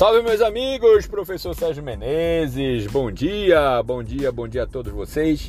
Salve 0.00 0.22
meus 0.22 0.40
amigos, 0.40 1.06
professor 1.06 1.54
Sérgio 1.54 1.82
Menezes, 1.82 2.86
bom 2.86 3.12
dia, 3.12 3.82
bom 3.82 4.02
dia, 4.02 4.32
bom 4.32 4.48
dia 4.48 4.62
a 4.62 4.66
todos 4.66 4.90
vocês. 4.90 5.46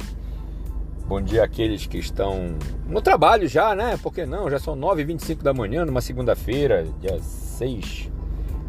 Bom 1.07 1.21
dia 1.21 1.45
àqueles 1.45 1.87
que 1.87 1.97
estão 1.97 2.57
no 2.85 3.01
trabalho 3.01 3.47
já, 3.47 3.73
né? 3.73 3.95
Por 4.03 4.13
que 4.13 4.25
não? 4.25 4.49
Já 4.49 4.59
são 4.59 4.75
9h25 4.75 5.41
da 5.41 5.53
manhã, 5.53 5.85
numa 5.85 6.01
segunda-feira, 6.01 6.85
dia 6.99 7.17
6 7.17 8.11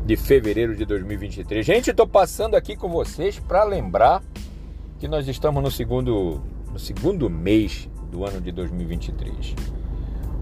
de 0.06 0.16
fevereiro 0.16 0.76
de 0.76 0.84
2023. 0.84 1.66
Gente, 1.66 1.90
estou 1.90 2.06
passando 2.06 2.54
aqui 2.54 2.76
com 2.76 2.88
vocês 2.88 3.40
para 3.40 3.64
lembrar 3.64 4.22
que 5.00 5.08
nós 5.08 5.26
estamos 5.26 5.60
no 5.60 5.70
segundo, 5.72 6.40
no 6.72 6.78
segundo 6.78 7.28
mês 7.28 7.90
do 8.08 8.24
ano 8.24 8.40
de 8.40 8.52
2023. 8.52 9.56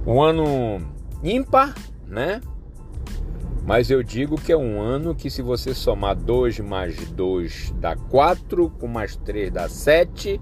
Um 0.06 0.20
ano 0.20 0.86
ímpar, 1.24 1.74
né? 2.06 2.42
Mas 3.64 3.90
eu 3.90 4.02
digo 4.02 4.40
que 4.40 4.52
é 4.52 4.56
um 4.56 4.80
ano 4.80 5.14
que 5.14 5.30
se 5.30 5.42
você 5.42 5.74
somar 5.74 6.16
2 6.16 6.60
mais 6.60 6.96
2 7.10 7.74
dá 7.78 7.94
4, 7.94 8.70
com 8.78 8.86
mais 8.86 9.16
3 9.16 9.52
dá 9.52 9.68
7. 9.68 10.40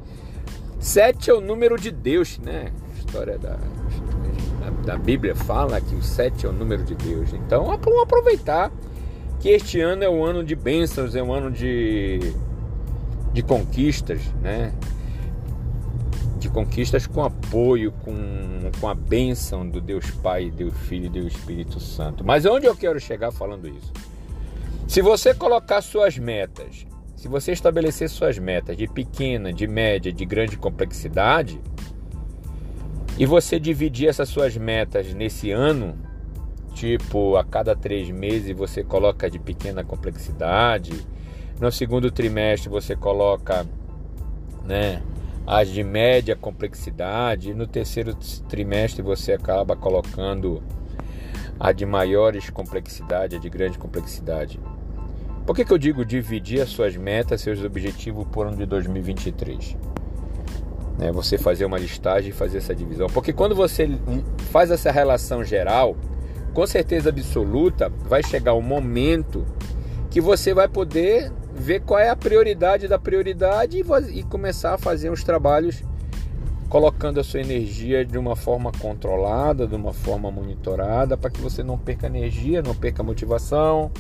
7 0.79 1.31
é 1.31 1.35
o 1.35 1.41
número 1.41 1.77
de 1.77 1.91
Deus, 1.91 2.39
né? 2.39 2.73
A 2.95 2.99
história 2.99 3.39
da, 3.39 3.59
da, 4.85 4.97
Bíblia 4.97 5.35
fala 5.35 5.81
que 5.81 5.95
o 5.95 6.03
7 6.03 6.47
é 6.47 6.49
o 6.49 6.53
número 6.53 6.85
de 6.85 6.95
Deus. 6.95 7.33
Então 7.33 7.65
vamos 7.65 8.03
aproveitar 8.03 8.71
que 9.41 9.49
este 9.49 9.81
ano 9.81 10.05
é 10.05 10.09
um 10.09 10.25
ano 10.25 10.45
de 10.45 10.55
bênçãos, 10.55 11.15
é 11.15 11.23
um 11.23 11.33
ano 11.33 11.51
de, 11.51 12.35
de 13.33 13.43
conquistas, 13.43 14.21
né? 14.41 14.73
De 16.39 16.49
conquistas 16.49 17.07
com 17.07 17.23
apoio, 17.23 17.93
com, 18.05 18.15
com 18.81 18.89
a 18.89 18.95
bênção 18.95 19.69
do 19.69 19.81
Deus 19.81 20.11
Pai, 20.11 20.51
Deus 20.51 20.75
Filho 20.87 21.07
e 21.07 21.09
Deus 21.09 21.35
Espírito 21.35 21.81
Santo. 21.81 22.25
Mas 22.25 22.47
onde 22.47 22.67
eu 22.67 22.77
quero 22.77 22.99
chegar 23.01 23.33
falando 23.33 23.69
isso? 23.69 23.93
Se 24.87 25.03
você 25.03 25.35
colocar 25.35 25.83
suas 25.83 26.17
metas, 26.17 26.87
se 27.17 27.29
você 27.29 27.53
estabelecer 27.53 28.09
suas 28.09 28.39
metas 28.39 28.77
de 28.77 28.87
pequena, 28.87 29.53
de 29.53 29.67
média, 29.67 30.13
de 30.13 30.25
grande 30.25 30.57
complexidade, 30.57 31.61
e 33.19 33.27
você 33.27 33.59
dividir 33.59 34.09
essas 34.09 34.29
suas 34.29 34.57
metas 34.57 35.13
nesse 35.13 35.51
ano, 35.51 35.99
tipo 36.73 37.37
a 37.37 37.45
cada 37.45 37.75
três 37.75 38.09
meses 38.09 38.57
você 38.57 38.85
coloca 38.85 39.29
de 39.29 39.41
pequena 39.41 39.83
complexidade, 39.83 41.05
no 41.61 41.73
segundo 41.73 42.11
trimestre 42.11 42.71
você 42.71 42.95
coloca, 42.95 43.67
né, 44.65 45.03
as 45.51 45.67
de 45.69 45.83
média 45.83 46.37
complexidade, 46.37 47.53
e 47.53 47.55
no 47.55 47.67
terceiro 47.67 48.15
trimestre 48.51 49.01
você 49.01 49.33
acaba 49.33 49.75
colocando 49.75 50.63
a 51.59 51.73
de 51.73 51.87
maiores 51.87 52.51
complexidade, 52.51 53.35
a 53.35 53.39
de 53.39 53.49
grande 53.49 53.79
complexidade. 53.79 54.61
Por 55.47 55.57
que, 55.57 55.65
que 55.65 55.73
eu 55.73 55.79
digo 55.79 56.05
dividir 56.05 56.61
as 56.61 56.69
suas 56.69 56.95
metas, 56.99 57.41
seus 57.41 57.65
objetivos 57.65 58.27
por 58.31 58.47
ano 58.47 58.59
de 58.59 58.67
2023? 58.67 59.75
É 61.01 61.11
você 61.11 61.39
fazer 61.39 61.65
uma 61.65 61.79
listagem 61.79 62.29
e 62.29 62.33
fazer 62.35 62.59
essa 62.59 62.75
divisão. 62.75 63.07
Porque 63.07 63.33
quando 63.33 63.55
você 63.55 63.89
faz 64.51 64.71
essa 64.71 64.93
relação 64.93 65.43
geral, 65.43 65.97
com 66.53 66.67
certeza 66.67 67.09
absoluta, 67.09 67.89
vai 67.89 68.23
chegar 68.23 68.53
um 68.53 68.61
momento 68.61 69.47
que 70.11 70.21
você 70.21 70.53
vai 70.53 70.69
poder 70.69 71.33
ver 71.69 71.83
qual 71.83 72.01
é 72.01 72.09
a 72.09 72.17
prioridade 72.17 72.89
da 72.89 72.99
prioridade 72.99 73.77
e, 73.77 74.19
e 74.19 74.23
começar 74.23 74.73
a 74.73 74.79
fazer 74.79 75.11
os 75.11 75.23
trabalhos 75.23 75.85
colocando 76.67 77.21
a 77.21 77.25
sua 77.25 77.41
energia 77.41 78.07
de 78.07 78.17
uma 78.17 78.35
forma 78.35 78.73
controlada, 78.73 79.67
de 79.67 79.75
uma 79.75 79.93
forma 79.93 80.31
monitorada, 80.31 81.15
para 81.15 81.29
que 81.29 81.39
você 81.43 81.63
não 81.63 81.77
perca 81.77 82.07
energia, 82.07 82.63
não 82.63 82.75
perca 82.75 83.03
motivação, 83.03 83.91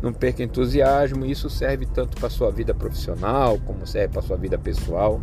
não 0.00 0.10
perca 0.10 0.42
entusiasmo. 0.42 1.26
Isso 1.26 1.50
serve 1.50 1.84
tanto 1.84 2.16
para 2.16 2.28
a 2.28 2.30
sua 2.30 2.50
vida 2.50 2.72
profissional, 2.72 3.58
como 3.66 3.86
serve 3.86 4.08
para 4.08 4.20
a 4.20 4.22
sua 4.24 4.36
vida 4.38 4.56
pessoal, 4.56 5.20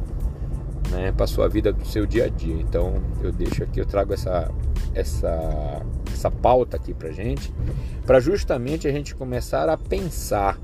né, 0.91 1.11
para 1.11 1.23
a 1.23 1.27
sua 1.27 1.49
vida 1.49 1.73
do 1.73 1.87
seu 1.87 2.05
dia 2.05 2.25
a 2.25 2.29
dia. 2.29 2.61
Então 2.61 3.01
eu 3.23 3.31
deixo 3.31 3.63
aqui, 3.63 3.79
eu 3.79 3.85
trago 3.85 4.13
essa, 4.13 4.51
essa, 4.93 5.81
essa 6.13 6.29
pauta 6.29 6.77
aqui 6.77 6.93
para 6.93 7.11
gente, 7.11 7.51
para 8.05 8.19
justamente 8.19 8.87
a 8.87 8.91
gente 8.91 9.15
começar 9.15 9.67
a 9.69 9.75
pensar 9.75 10.59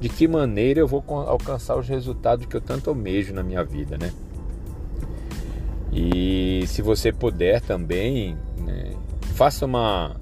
de 0.00 0.08
que 0.08 0.28
maneira 0.28 0.80
eu 0.80 0.86
vou 0.86 1.04
alcançar 1.08 1.76
os 1.76 1.88
resultados 1.88 2.46
que 2.46 2.56
eu 2.56 2.60
tanto 2.60 2.90
almejo 2.90 3.32
na 3.32 3.42
minha 3.42 3.64
vida, 3.64 3.96
né? 3.96 4.12
E 5.92 6.64
se 6.66 6.82
você 6.82 7.10
puder 7.10 7.60
também, 7.62 8.36
né, 8.58 8.92
faça 9.34 9.64
uma, 9.64 10.14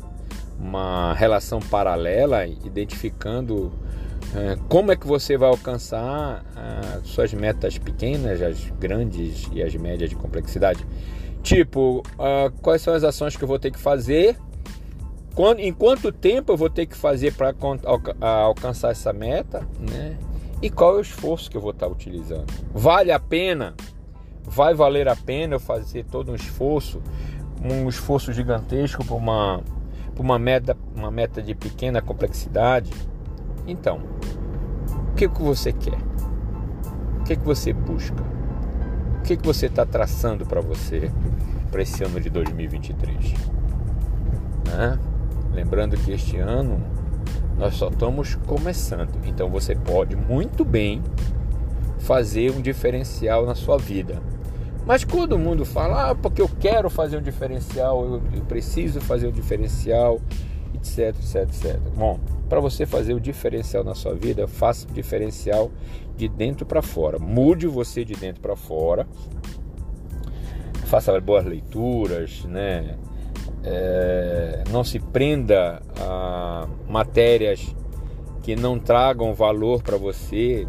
uma 0.59 1.13
relação 1.15 1.59
paralela, 1.59 2.47
identificando 2.47 3.73
é, 4.35 4.57
como 4.69 4.93
é 4.93 4.97
que 4.97 5.07
você 5.07 5.37
vai 5.37 5.49
alcançar 5.49 6.45
as 6.97 7.09
suas 7.09 7.33
metas 7.35 7.77
pequenas, 7.79 8.41
as 8.43 8.71
grandes 8.79 9.49
e 9.53 9.63
as 9.63 9.75
médias 9.75 10.11
de 10.11 10.17
complexidade. 10.17 10.85
Tipo, 11.43 12.03
uh, 12.15 12.51
quais 12.63 12.81
são 12.81 12.95
as 12.95 13.05
ações 13.05 13.37
que 13.37 13.45
eu 13.45 13.49
vou 13.49 13.59
ter 13.59 13.71
que 13.71 13.79
fazer 13.79 14.37
quando, 15.35 15.59
em 15.59 15.73
quanto 15.73 16.13
tempo 16.13 16.53
eu 16.53 16.57
vou 16.57 16.71
ter 16.71 16.87
que 16.87 16.97
fazer 16.97 17.35
para 17.35 17.53
alcançar 18.21 18.93
essa 18.93 19.13
meta, 19.13 19.67
né? 19.79 20.17
E 20.63 20.71
qual 20.71 20.95
é 20.95 20.99
o 20.99 21.01
esforço 21.01 21.51
que 21.51 21.57
eu 21.57 21.61
vou 21.61 21.73
estar 21.73 21.89
utilizando? 21.89 22.47
Vale 22.73 23.11
a 23.11 23.19
pena? 23.19 23.75
Vai 24.45 24.75
valer 24.75 25.09
a 25.09 25.17
pena 25.17 25.57
eu 25.57 25.61
fazer 25.61 26.05
todo 26.05 26.31
um 26.31 26.35
esforço, 26.35 27.03
um 27.63 27.89
esforço 27.89 28.33
gigantesco 28.33 29.05
para 29.05 29.17
uma, 29.17 29.61
uma, 30.17 30.39
meta, 30.39 30.77
uma 30.95 31.11
meta 31.11 31.43
de 31.43 31.55
pequena 31.55 32.01
complexidade? 32.01 32.93
Então, 33.67 34.01
o 35.11 35.15
que, 35.15 35.29
que 35.29 35.43
você 35.43 35.73
quer? 35.73 35.99
O 37.21 37.25
que, 37.25 37.37
que 37.37 37.45
você 37.45 37.73
busca? 37.73 38.23
O 39.19 39.23
que, 39.23 39.37
que 39.37 39.47
você 39.47 39.67
está 39.67 39.85
traçando 39.85 40.47
para 40.47 40.61
você 40.61 41.11
para 41.71 41.83
esse 41.83 42.05
ano 42.05 42.21
de 42.21 42.31
2023? 42.31 43.35
Né? 44.69 44.99
Lembrando 45.55 45.97
que 45.97 46.13
este 46.13 46.37
ano 46.37 46.83
nós 47.57 47.75
só 47.77 47.89
estamos 47.89 48.35
começando, 48.47 49.13
então 49.25 49.49
você 49.49 49.77
pode 49.77 50.17
muito 50.17 50.65
bem 50.65 51.01
fazer 52.01 52.51
um 52.51 52.61
diferencial 52.61 53.47
na 53.47 53.55
sua 53.55 53.79
vida. 53.79 54.21
Mas 54.85 55.05
todo 55.05 55.39
mundo 55.39 55.65
fala, 55.65 56.11
ah, 56.11 56.15
porque 56.15 56.43
eu 56.43 56.51
quero 56.61 56.91
fazer 56.91 57.17
um 57.17 57.23
diferencial, 57.23 58.21
eu 58.35 58.43
preciso 58.47 59.01
fazer 59.01 59.29
um 59.29 59.33
diferencial, 59.33 60.21
etc, 60.75 61.17
etc, 61.19 61.37
etc. 61.43 61.81
Bom, 61.97 62.21
para 62.49 62.61
você 62.61 62.85
fazer 62.85 63.15
o 63.15 63.21
diferencial 63.21 63.83
na 63.83 63.95
sua 63.95 64.15
vida, 64.15 64.47
faça 64.47 64.87
o 64.87 64.93
diferencial 64.93 65.71
de 66.17 66.29
dentro 66.29 66.67
para 66.67 66.83
fora. 66.83 67.19
Mude 67.19 67.67
você 67.67 68.05
de 68.05 68.15
dentro 68.15 68.43
para 68.43 68.55
fora. 68.57 69.07
Faça 70.85 71.19
boas 71.21 71.47
leituras, 71.47 72.45
né? 72.45 72.97
É, 73.63 74.65
não 74.71 74.85
se 74.85 74.99
prenda 74.99 75.83
a 75.99 76.67
matérias 76.89 77.75
que 78.43 78.55
não 78.55 78.79
tragam 78.79 79.33
valor 79.33 79.83
para 79.83 79.97
você, 79.97 80.67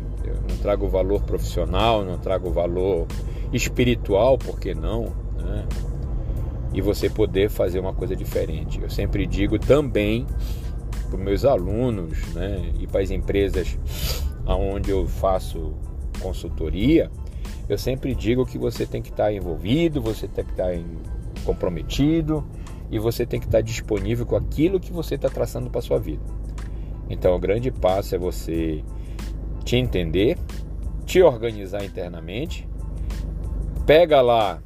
não 0.50 0.58
tragam 0.58 0.88
valor 0.88 1.22
profissional, 1.24 2.06
não 2.06 2.18
tragam 2.18 2.52
valor 2.52 3.06
espiritual, 3.52 4.38
por 4.38 4.60
que 4.60 4.74
não? 4.74 5.14
Né? 5.38 5.66
E 6.74 6.82
você 6.82 7.10
poder 7.10 7.50
fazer 7.50 7.80
uma 7.80 7.94
coisa 7.94 8.16
diferente. 8.16 8.82
Eu 8.82 8.90
sempre 8.90 9.26
digo 9.26 9.60
também 9.60 10.26
para 11.10 11.20
meus 11.20 11.46
alunos 11.46 12.18
né, 12.34 12.72
e 12.80 12.88
para 12.88 13.02
as 13.02 13.12
empresas 13.12 13.78
onde 14.48 14.92
eu 14.92 15.08
faço 15.08 15.74
consultoria, 16.22 17.10
eu 17.68 17.78
sempre 17.78 18.14
digo 18.14 18.46
que 18.46 18.58
você 18.58 18.86
tem 18.86 19.02
que 19.02 19.10
estar 19.10 19.34
envolvido, 19.34 20.02
você 20.02 20.28
tem 20.28 20.46
que 20.46 20.52
estar 20.52 20.72
comprometido, 21.44 22.44
e 22.92 23.00
você 23.00 23.26
tem 23.26 23.40
que 23.40 23.46
estar 23.46 23.62
disponível 23.62 24.26
com 24.26 24.36
aquilo 24.36 24.80
que 24.80 24.92
você 24.92 25.16
está 25.16 25.30
traçando 25.30 25.70
para 25.70 25.82
sua 25.82 26.00
vida. 26.00 26.24
Então, 27.10 27.36
o 27.36 27.40
grande 27.40 27.72
passo 27.72 28.16
é 28.16 28.18
você 28.18 28.84
te 29.64 29.76
entender, 29.76 30.38
te 31.06 31.22
organizar 31.22 31.84
internamente, 31.84 32.68
pega 33.86 34.22
lá, 34.22 34.62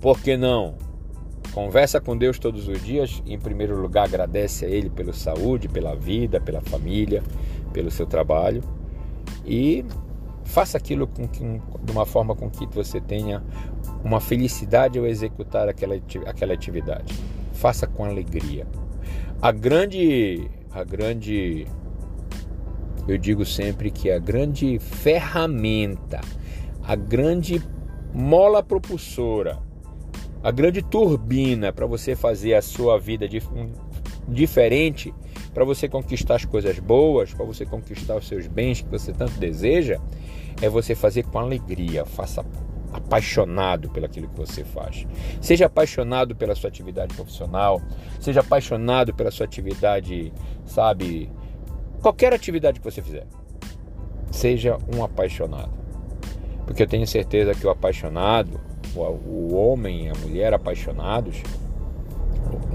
por 0.00 0.20
que 0.20 0.36
não? 0.36 0.74
Conversa 1.52 2.00
com 2.00 2.16
Deus 2.16 2.38
todos 2.38 2.68
os 2.68 2.82
dias. 2.84 3.22
Em 3.26 3.38
primeiro 3.38 3.80
lugar, 3.80 4.04
agradece 4.04 4.64
a 4.64 4.68
Ele 4.68 4.90
pela 4.90 5.12
saúde, 5.12 5.68
pela 5.68 5.94
vida, 5.94 6.40
pela 6.40 6.60
família, 6.60 7.22
pelo 7.72 7.90
seu 7.90 8.06
trabalho 8.06 8.62
e 9.44 9.84
faça 10.48 10.78
aquilo 10.78 11.06
com, 11.06 11.28
com, 11.28 11.60
de 11.84 11.92
uma 11.92 12.06
forma 12.06 12.34
com 12.34 12.50
que 12.50 12.66
você 12.66 13.00
tenha 13.00 13.44
uma 14.02 14.18
felicidade 14.18 14.98
ao 14.98 15.06
executar 15.06 15.68
aquela, 15.68 15.94
aquela 16.26 16.54
atividade. 16.54 17.14
Faça 17.52 17.86
com 17.86 18.04
alegria. 18.04 18.66
A 19.42 19.52
grande, 19.52 20.50
a 20.72 20.82
grande, 20.82 21.66
eu 23.06 23.18
digo 23.18 23.44
sempre 23.44 23.90
que 23.90 24.10
a 24.10 24.18
grande 24.18 24.78
ferramenta, 24.78 26.20
a 26.82 26.96
grande 26.96 27.62
mola 28.12 28.62
propulsora, 28.62 29.58
a 30.42 30.50
grande 30.50 30.82
turbina 30.82 31.72
para 31.72 31.86
você 31.86 32.16
fazer 32.16 32.54
a 32.54 32.62
sua 32.62 32.98
vida 32.98 33.28
de, 33.28 33.42
diferente 34.28 35.12
para 35.52 35.64
você 35.64 35.88
conquistar 35.88 36.36
as 36.36 36.44
coisas 36.44 36.78
boas, 36.78 37.32
para 37.32 37.44
você 37.44 37.64
conquistar 37.64 38.16
os 38.16 38.28
seus 38.28 38.46
bens 38.46 38.80
que 38.80 38.88
você 38.88 39.12
tanto 39.12 39.32
deseja, 39.38 39.98
é 40.60 40.68
você 40.68 40.94
fazer 40.94 41.24
com 41.24 41.38
alegria, 41.38 42.04
faça 42.04 42.44
apaixonado 42.92 43.90
pelo 43.90 44.06
aquilo 44.06 44.28
que 44.28 44.36
você 44.36 44.64
faz. 44.64 45.06
Seja 45.40 45.66
apaixonado 45.66 46.34
pela 46.34 46.54
sua 46.54 46.68
atividade 46.68 47.14
profissional, 47.14 47.80
seja 48.20 48.40
apaixonado 48.40 49.14
pela 49.14 49.30
sua 49.30 49.46
atividade, 49.46 50.32
sabe, 50.64 51.30
qualquer 52.00 52.32
atividade 52.32 52.80
que 52.80 52.84
você 52.84 53.02
fizer. 53.02 53.26
Seja 54.30 54.78
um 54.94 55.02
apaixonado. 55.02 55.72
Porque 56.66 56.82
eu 56.82 56.86
tenho 56.86 57.06
certeza 57.06 57.54
que 57.54 57.66
o 57.66 57.70
apaixonado, 57.70 58.60
o 58.94 59.54
homem 59.54 60.06
e 60.06 60.10
a 60.10 60.14
mulher 60.14 60.52
apaixonados, 60.52 61.42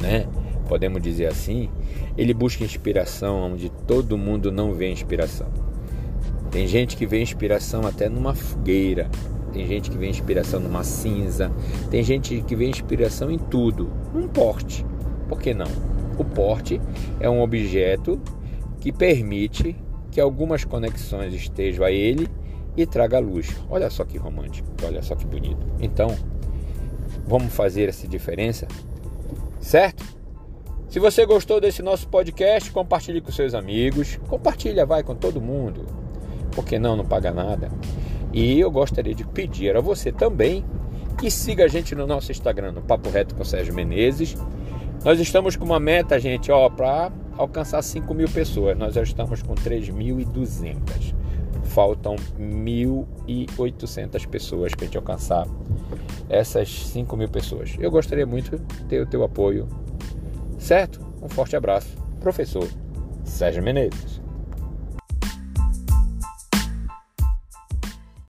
né? 0.01 0.27
Podemos 0.68 1.01
dizer 1.01 1.27
assim, 1.27 1.69
ele 2.18 2.33
busca 2.33 2.63
inspiração 2.63 3.54
onde 3.54 3.69
todo 3.69 4.18
mundo 4.18 4.51
não 4.51 4.74
vê 4.74 4.92
inspiração. 4.92 5.48
Tem 6.51 6.68
gente 6.68 6.95
que 6.95 7.06
vê 7.06 7.21
inspiração 7.21 7.86
até 7.86 8.07
numa 8.07 8.36
fogueira, 8.36 9.10
tem 9.51 9.68
gente 9.68 9.92
que 9.92 9.98
vê 9.98 10.07
inspiração 10.07 10.60
numa 10.60 10.83
cinza, 10.83 11.51
tem 11.89 12.04
gente 12.04 12.42
que 12.42 12.56
vê 12.56 12.68
inspiração 12.68 13.30
em 13.30 13.38
tudo, 13.38 13.92
num 14.13 14.27
porte. 14.27 14.86
Por 15.27 15.39
que 15.39 15.54
não? 15.54 15.68
O 16.18 16.24
porte 16.24 16.80
é 17.19 17.30
um 17.30 17.42
objeto 17.42 18.19
que 18.80 18.92
permite 18.92 19.75
que 20.12 20.21
algumas 20.21 20.63
conexões 20.63 21.33
estejam 21.33 21.86
a 21.86 21.92
ele 21.92 22.27
e 22.77 22.86
traga 22.86 23.19
luz. 23.19 23.50
Olha 23.69 23.89
só 23.89 24.04
que 24.04 24.18
romântico, 24.18 24.68
olha 24.83 25.01
só 25.01 25.15
que 25.15 25.25
bonito. 25.25 25.65
Então, 25.80 26.15
vamos 27.27 27.54
fazer 27.54 27.89
essa 27.89 28.07
diferença, 28.07 28.68
certo? 29.60 30.04
Se 30.93 30.99
você 30.99 31.25
gostou 31.25 31.59
desse 31.59 31.81
nosso 31.81 32.07
podcast, 32.07 32.69
compartilhe 32.69 33.19
com 33.19 33.31
seus 33.31 33.55
amigos, 33.55 34.19
compartilha, 34.27 34.85
vai 34.85 35.01
com 35.01 35.15
todo 35.15 35.41
mundo. 35.41 35.87
Porque 36.51 36.77
não, 36.77 36.95
não 36.95 37.03
paga 37.03 37.31
nada. 37.31 37.71
E 38.31 38.59
eu 38.59 38.69
gostaria 38.69 39.15
de 39.15 39.25
pedir 39.25 39.75
a 39.75 39.81
você 39.81 40.11
também 40.11 40.63
que 41.17 41.31
siga 41.31 41.65
a 41.65 41.67
gente 41.67 41.95
no 41.95 42.05
nosso 42.05 42.31
Instagram, 42.31 42.73
no 42.73 42.83
Papo 42.83 43.09
Reto 43.09 43.33
com 43.33 43.43
Sérgio 43.43 43.73
Menezes. 43.73 44.37
Nós 45.03 45.19
estamos 45.19 45.55
com 45.55 45.65
uma 45.65 45.79
meta, 45.79 46.19
gente, 46.19 46.51
ó, 46.51 46.69
para 46.69 47.11
alcançar 47.39 47.81
5 47.81 48.13
mil 48.13 48.29
pessoas. 48.29 48.77
Nós 48.77 48.93
já 48.93 49.01
estamos 49.01 49.41
com 49.41 49.55
3.200 49.55 51.15
faltam 51.63 52.15
1.800 52.37 54.27
pessoas 54.27 54.75
para 54.75 54.83
a 54.83 54.85
gente 54.85 54.97
alcançar 54.97 55.47
essas 56.29 56.69
5 56.69 57.17
mil 57.17 57.29
pessoas. 57.29 57.75
Eu 57.79 57.89
gostaria 57.89 58.27
muito 58.27 58.59
de 58.59 58.83
ter 58.83 59.01
o 59.01 59.07
teu 59.07 59.23
apoio, 59.23 59.67
certo? 60.63 61.06
Um 61.21 61.27
forte 61.27 61.56
abraço, 61.56 61.95
professor 62.21 62.68
Sérgio 63.25 63.62
Menezes. 63.62 64.22